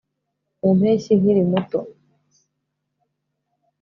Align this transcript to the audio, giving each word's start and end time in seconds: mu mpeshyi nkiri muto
mu 0.61 0.69
mpeshyi 0.77 1.11
nkiri 1.19 1.43
muto 1.51 1.79